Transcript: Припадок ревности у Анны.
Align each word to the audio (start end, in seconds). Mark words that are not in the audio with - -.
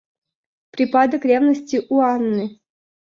Припадок 0.71 1.25
ревности 1.25 1.85
у 1.89 1.99
Анны. 2.01 2.59